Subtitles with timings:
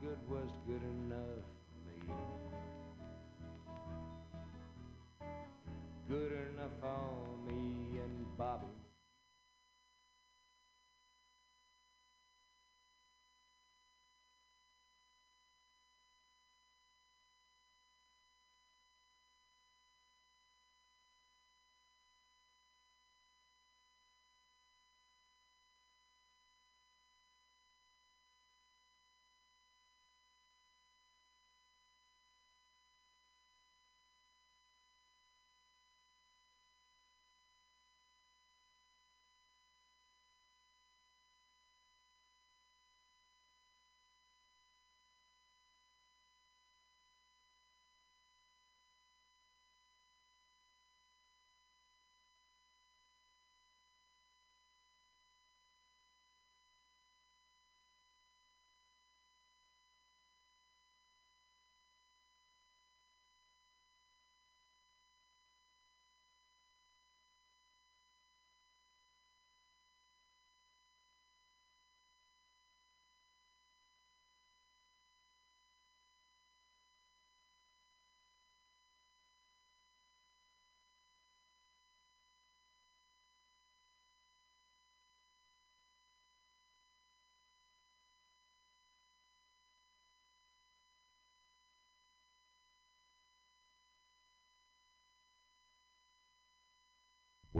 [0.00, 2.14] good was good enough for me.
[6.08, 8.66] Good enough for me and Bobby.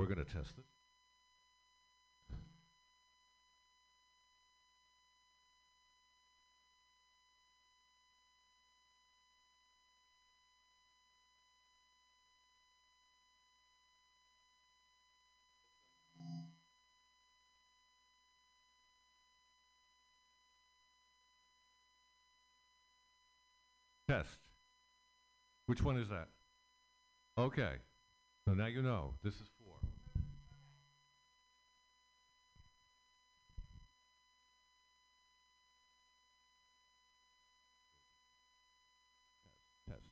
[0.01, 0.65] We're going to test it.
[24.11, 24.29] Test.
[25.67, 26.29] Which one is that?
[27.37, 27.73] Okay.
[28.49, 29.15] So now you know.
[29.23, 29.51] This is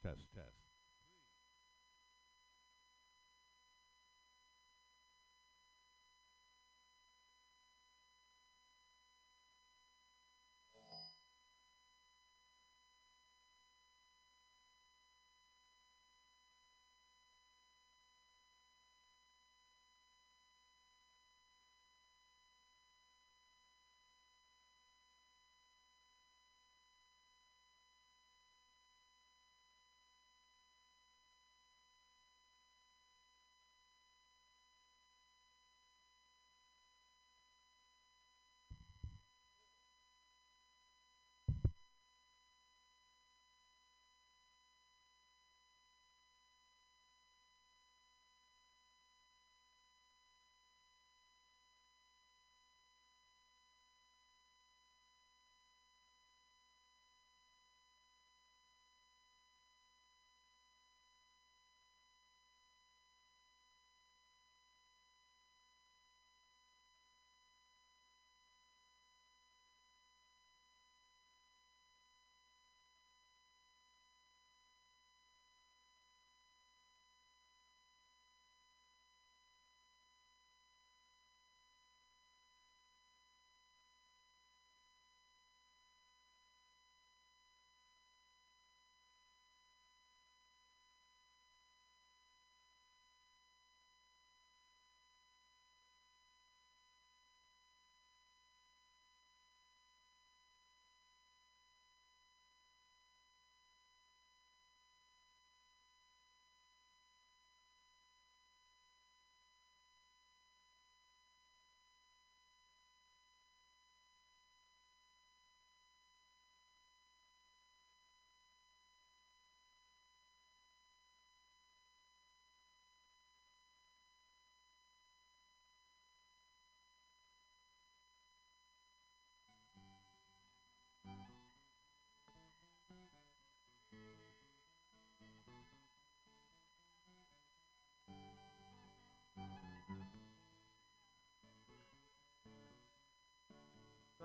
[0.08, 0.47] Test, test,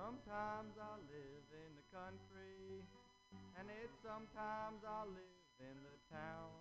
[0.03, 2.83] Sometimes I live in the country,
[3.55, 6.51] and it's sometimes I live in the town.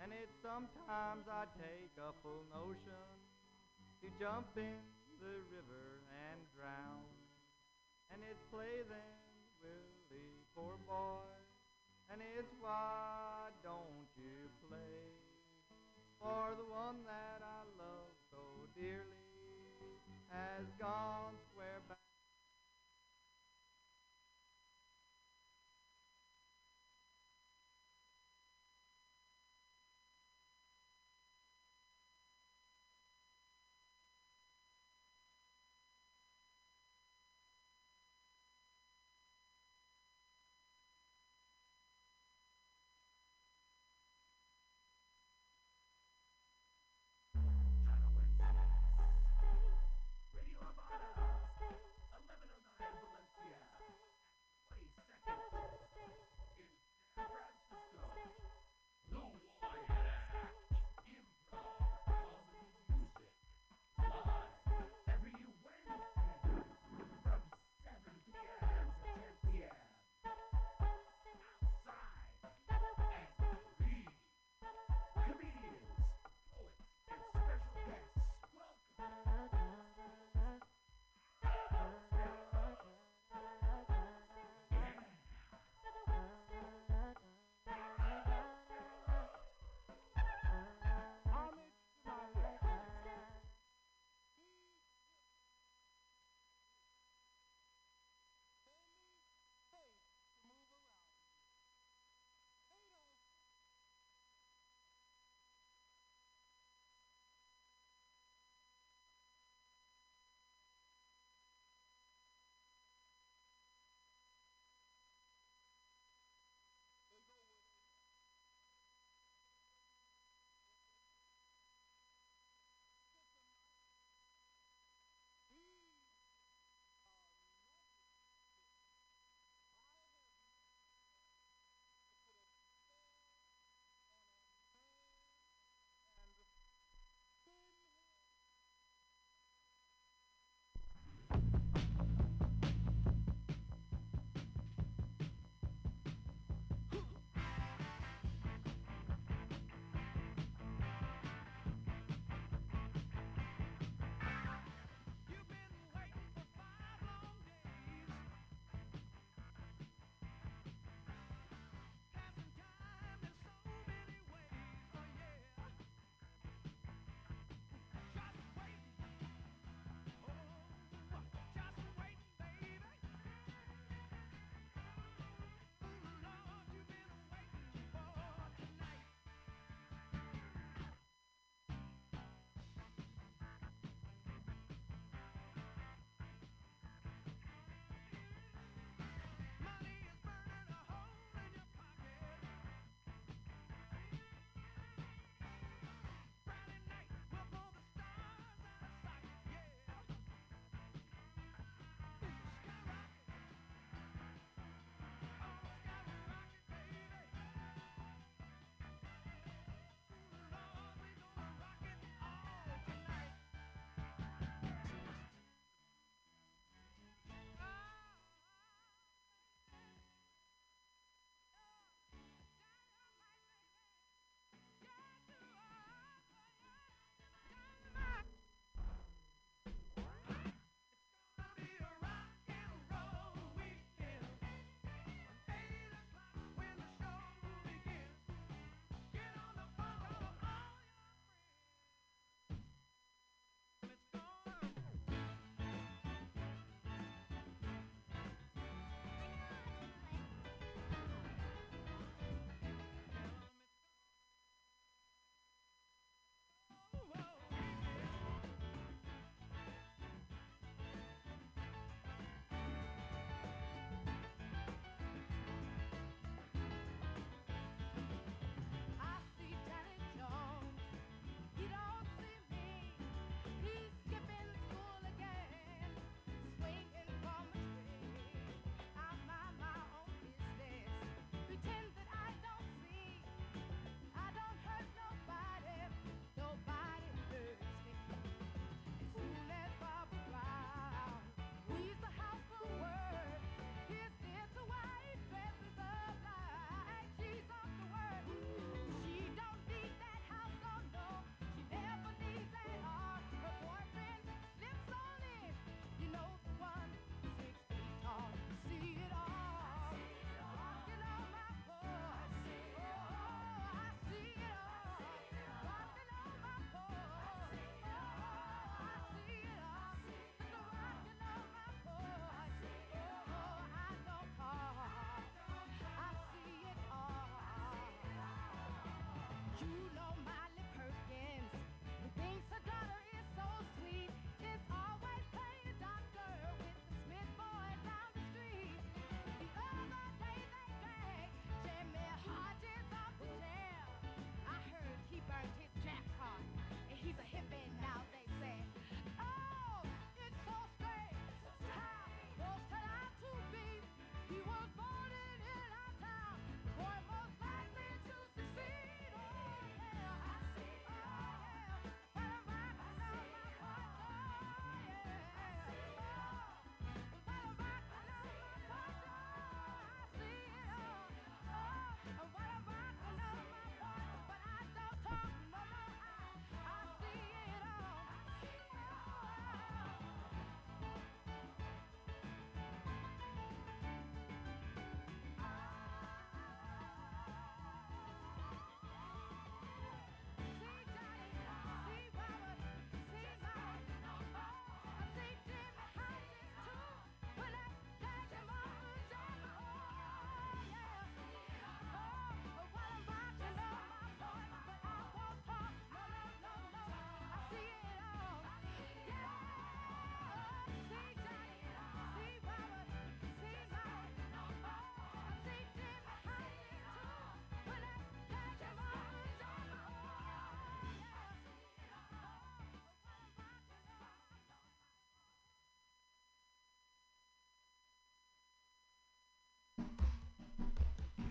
[0.00, 3.12] And it's sometimes I take a full notion
[4.00, 4.80] to jump in
[5.20, 7.04] the river and drown.
[8.08, 9.20] And it's play then,
[9.60, 11.28] Willie, poor boy,
[12.08, 15.12] and it's why don't you play
[16.16, 18.40] for the one that I love so
[18.72, 19.28] dearly
[20.32, 21.99] has gone square back.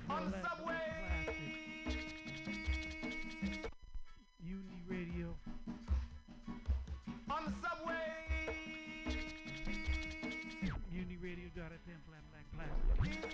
[0.09, 0.75] on the subway.
[4.43, 5.35] Mutiny Radio.
[7.29, 7.95] On the subway.
[10.91, 11.49] Mutiny Radio.
[11.55, 11.99] Dot FM.
[12.07, 13.29] Flat black plastic.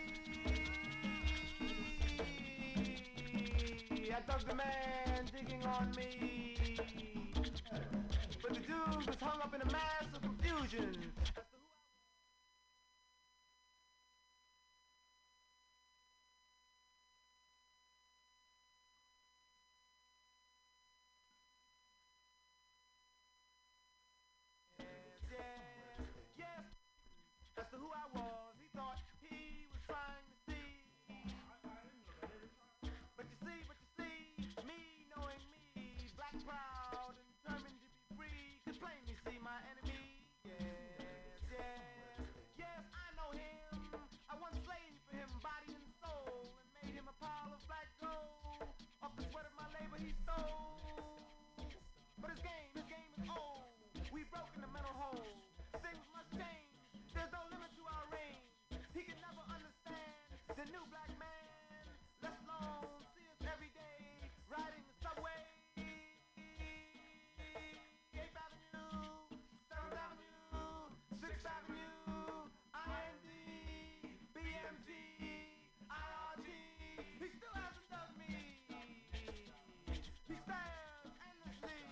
[4.16, 6.56] I dug the man digging on me,
[8.42, 11.15] but the dude was hung up in a mass of confusion.
[60.72, 61.86] New black man
[62.24, 65.30] left alone sees every day riding the subway.
[68.14, 69.06] 8th Avenue,
[69.70, 70.90] 7th Avenue,
[71.22, 73.26] 6th Avenue, IND,
[77.20, 77.86] He still hasn't
[78.18, 78.58] me.
[80.28, 81.86] He stares endlessly,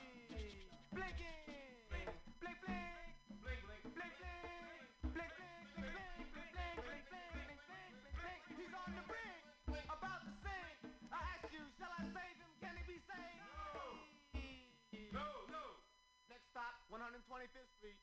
[0.94, 1.43] blinking.
[17.44, 18.00] 25th Street.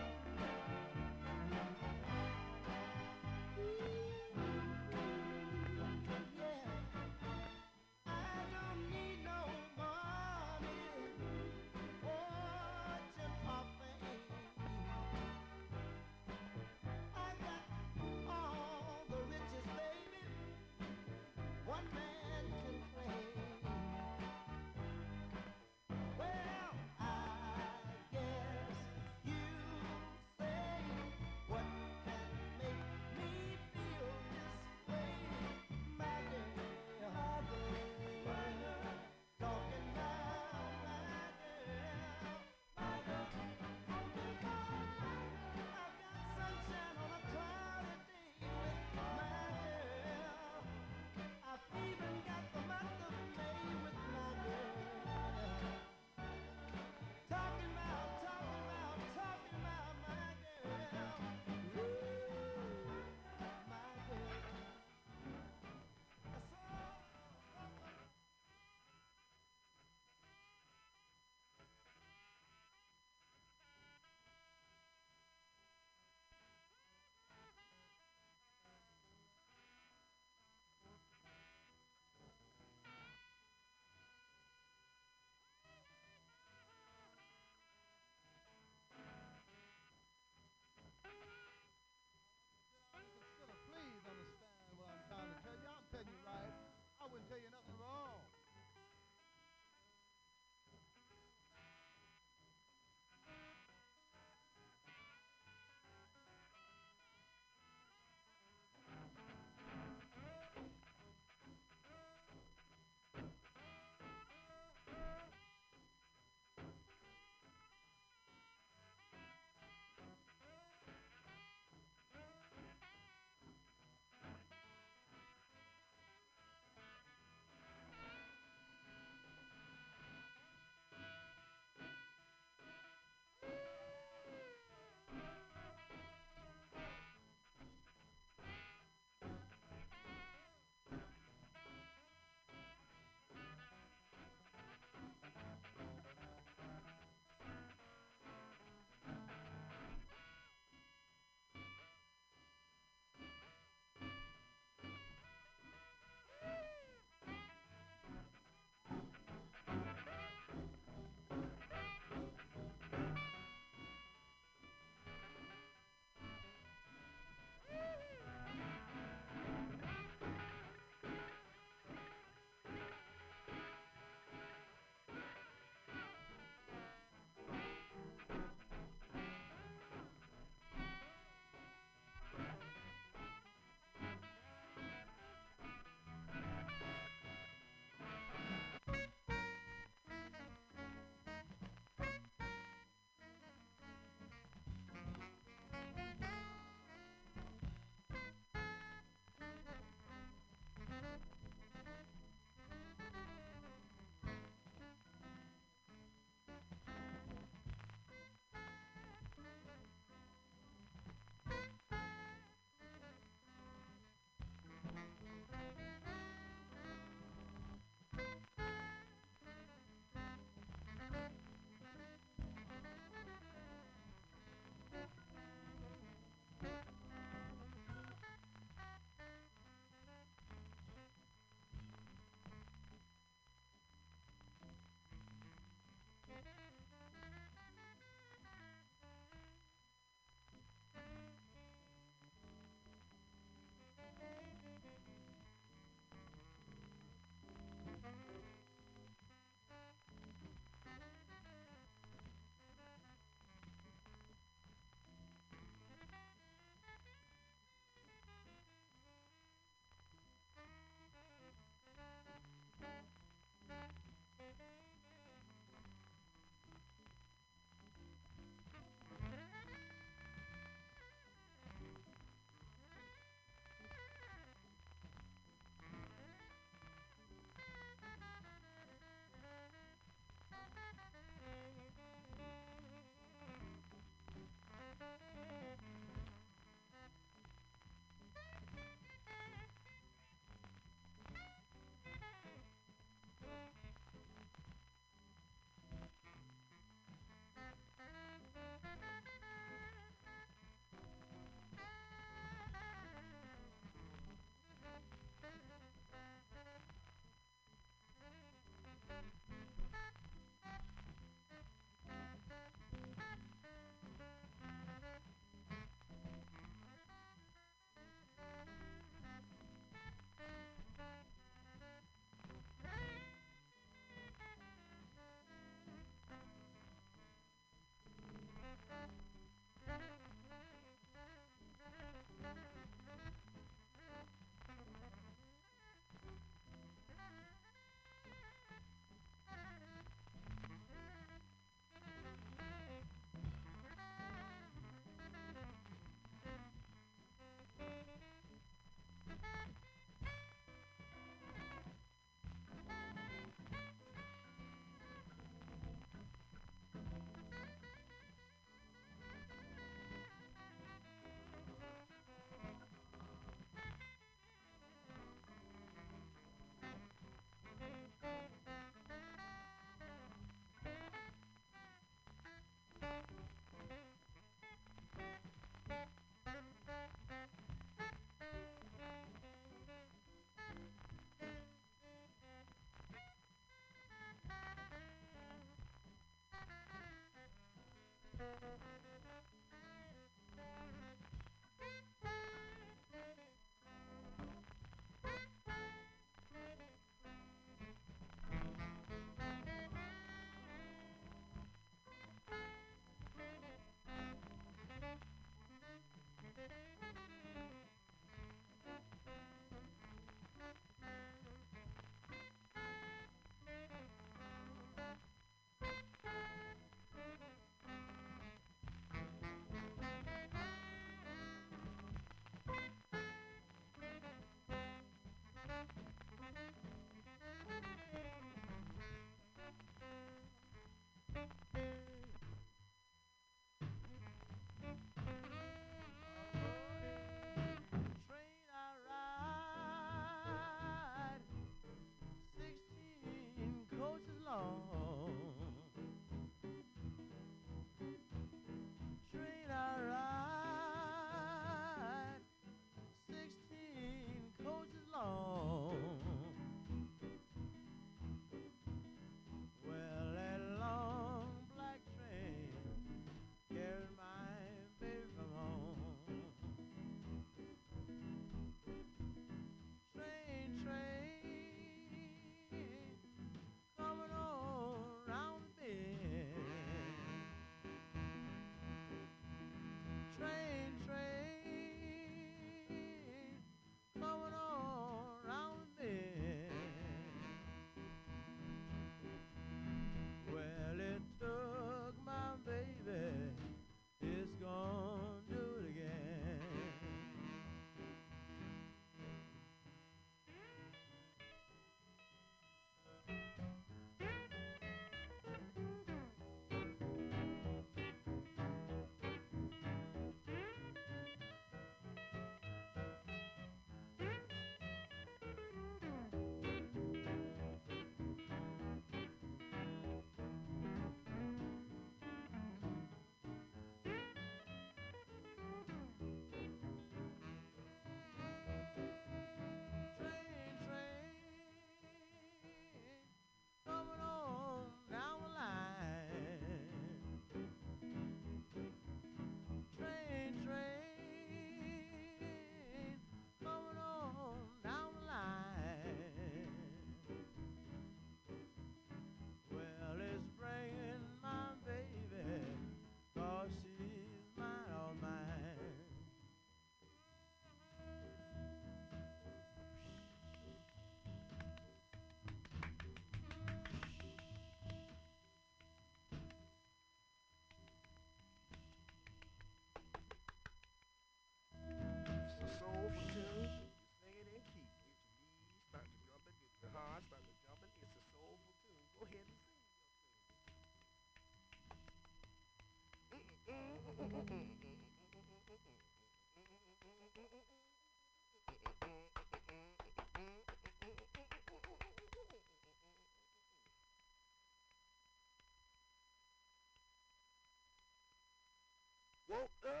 [599.51, 600.00] Woke up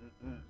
[0.00, 0.49] 嗯嗯。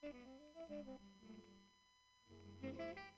[0.00, 0.14] Thank
[2.62, 3.17] you.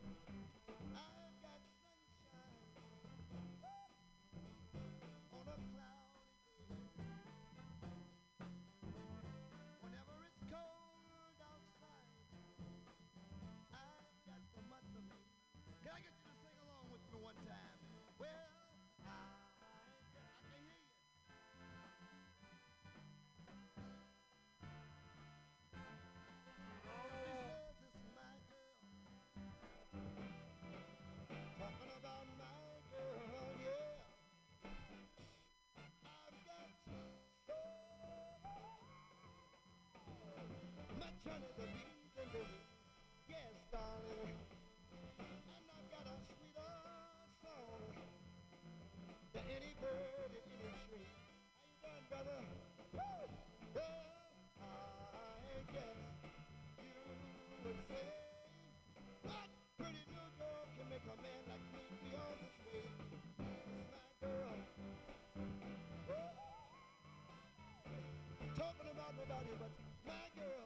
[69.21, 69.71] Nobody but
[70.07, 70.60] my girl.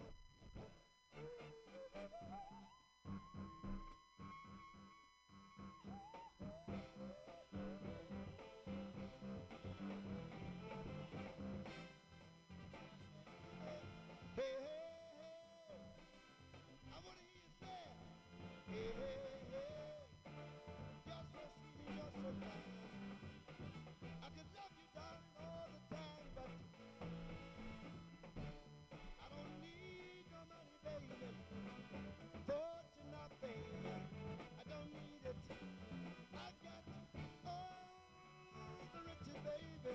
[39.85, 39.93] I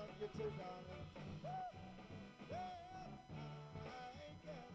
[0.00, 1.04] love you too, darling.
[3.84, 4.72] I guess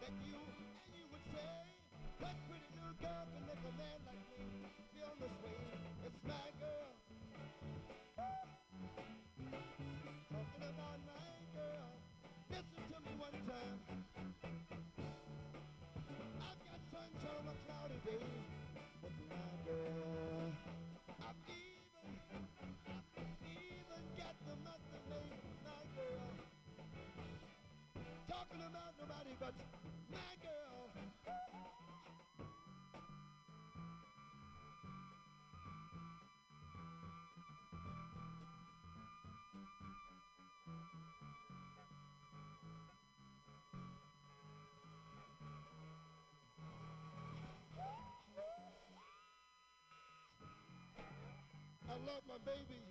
[0.00, 1.52] that you and you would say
[2.48, 4.64] pretty girl can make a man like me
[4.96, 5.68] feel this way.
[6.06, 6.59] It's my
[28.70, 29.54] about nobody but
[30.10, 30.90] my girl.
[51.88, 52.89] I love my baby.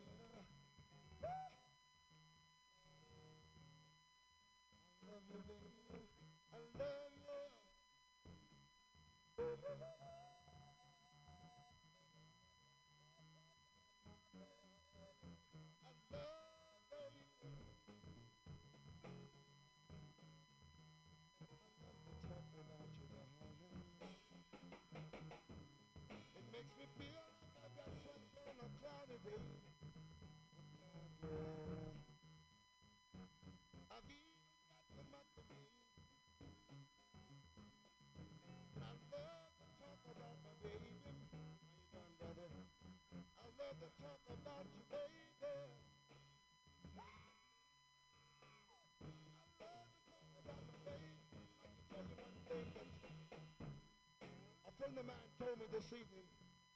[54.99, 56.27] Friend of mine told me this evening.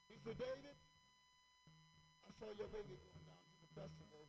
[0.08, 0.76] He said, David,
[2.24, 4.24] I saw your baby going down to the festival.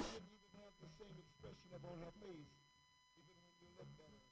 [0.00, 2.56] She didn't even have the same expression upon her face,
[3.20, 4.24] even when you looked at her.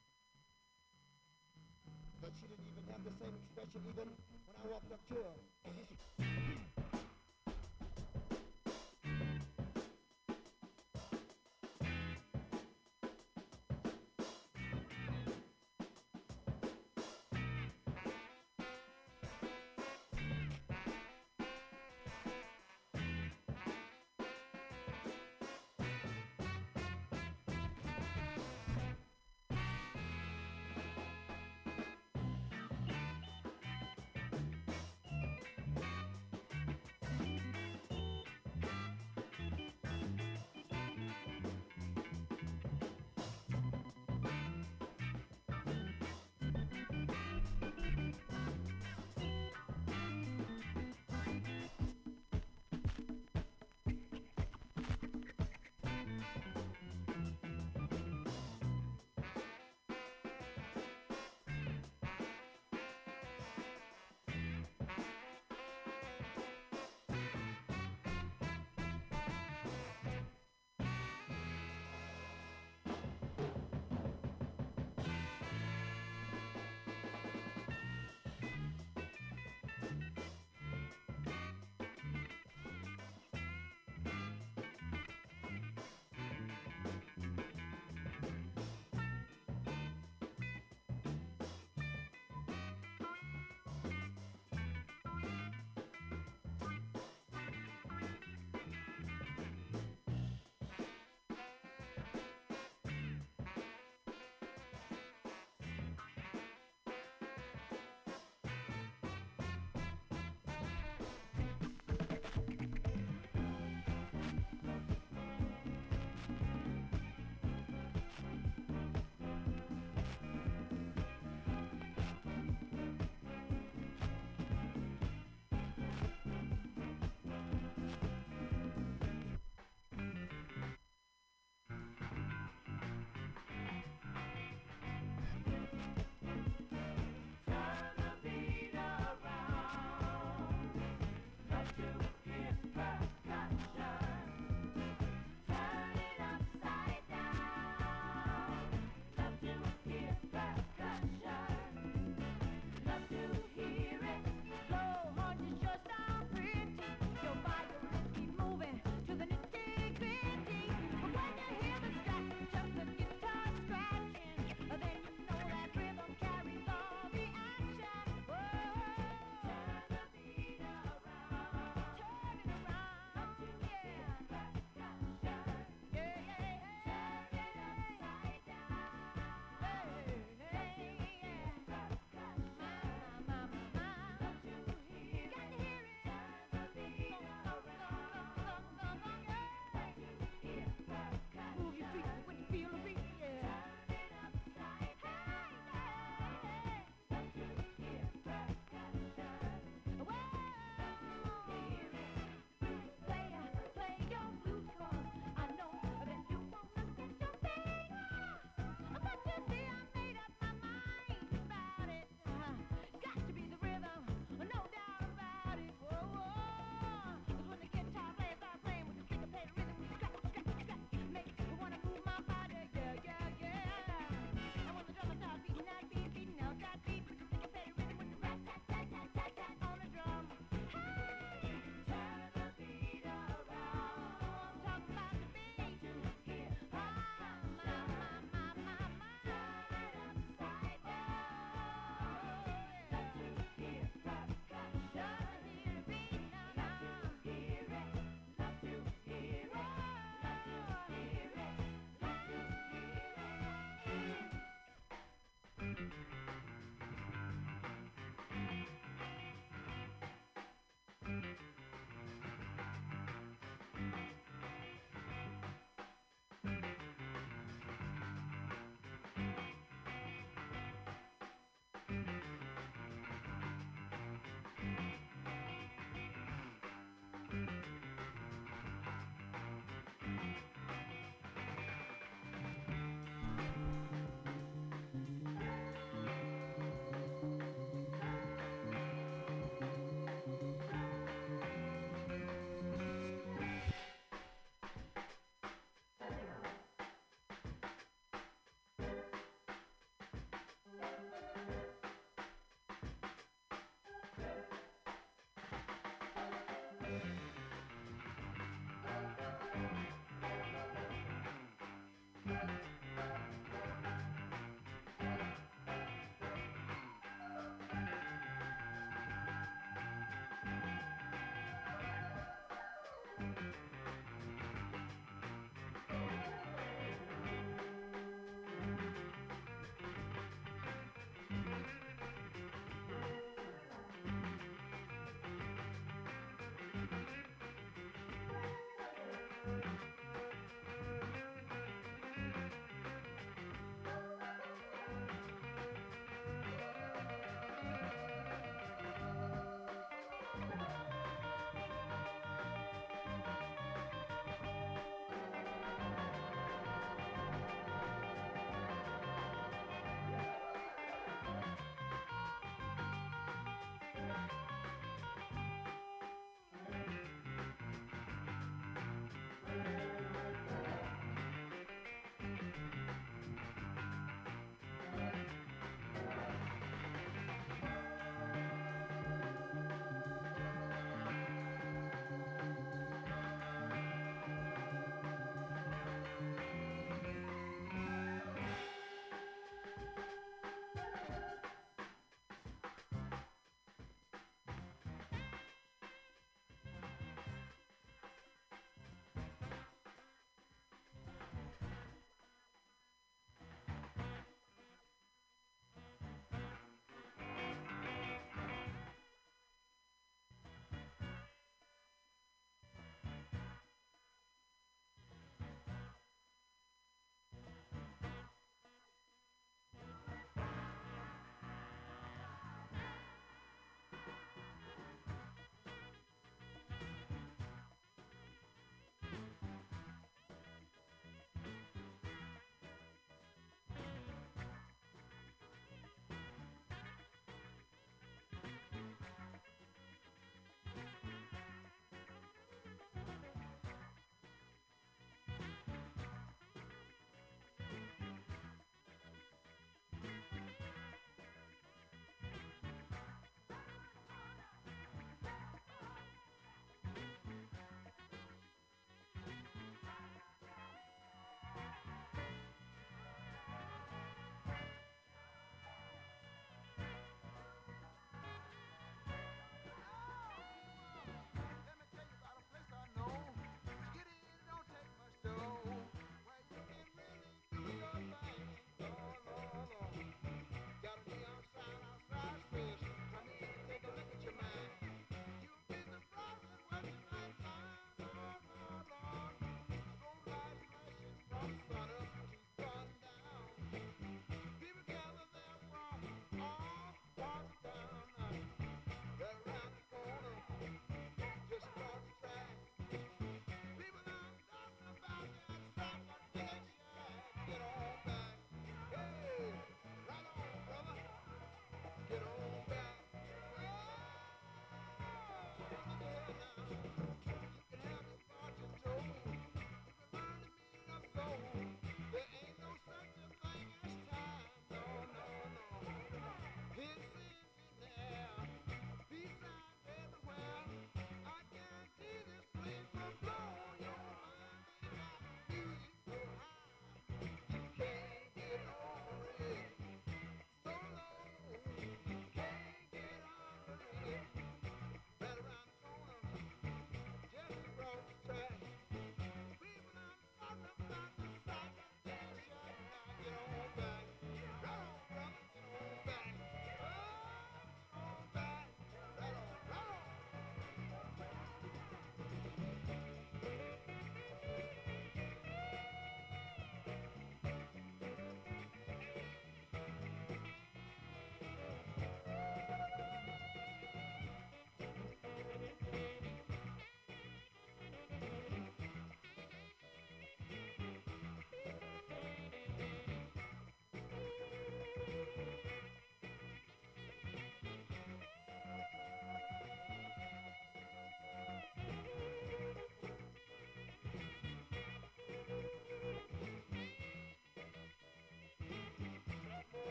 [2.25, 5.37] But she didn't even have the same expression even when I walked up to her.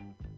[0.00, 0.29] Bye.